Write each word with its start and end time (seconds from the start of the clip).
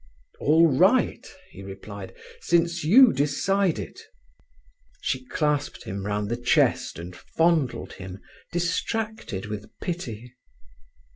"All 0.39 0.65
right," 0.67 1.27
he 1.51 1.61
replied, 1.61 2.15
"since 2.39 2.83
you 2.83 3.13
decide 3.13 3.77
it." 3.77 3.99
She 4.99 5.25
clasped 5.27 5.83
him 5.83 6.07
round 6.07 6.27
the 6.27 6.37
chest 6.41 6.97
and 6.97 7.15
fondled 7.15 7.93
him, 7.93 8.19
distracted 8.51 9.45
with 9.45 9.69
pity. 9.79 10.33